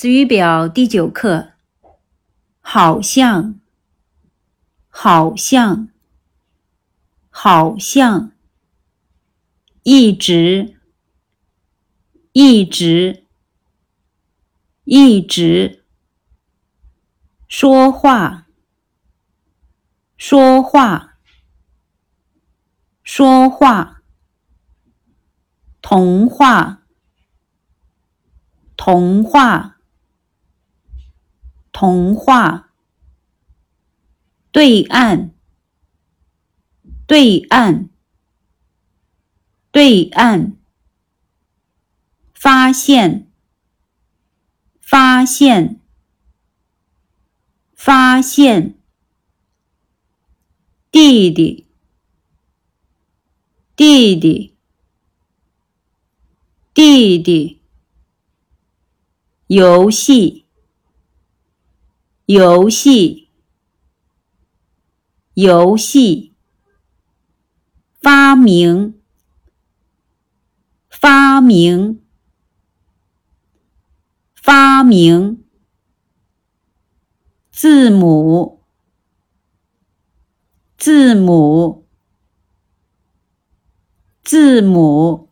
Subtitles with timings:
[0.00, 1.54] 词语表第九课，
[2.60, 3.58] 好像，
[4.88, 5.88] 好像，
[7.30, 8.30] 好像，
[9.82, 10.76] 一直，
[12.30, 13.24] 一直，
[14.84, 15.84] 一直，
[17.48, 18.46] 说话，
[20.16, 21.18] 说话，
[23.02, 24.04] 说话，
[25.82, 26.84] 童话，
[28.76, 29.77] 童话。
[31.80, 32.72] 童话，
[34.50, 35.30] 对岸，
[37.06, 37.88] 对岸，
[39.70, 40.56] 对岸，
[42.34, 43.30] 发现，
[44.80, 45.78] 发现，
[47.76, 48.76] 发现，
[50.90, 51.68] 弟弟，
[53.76, 54.56] 弟弟，
[56.74, 57.62] 弟弟，
[59.46, 60.47] 游戏。
[62.30, 63.30] 游戏，
[65.32, 66.34] 游戏，
[68.02, 69.00] 发明，
[70.90, 72.02] 发明，
[74.34, 75.42] 发明，
[77.50, 78.62] 字母，
[80.76, 81.86] 字母，
[84.22, 85.27] 字母。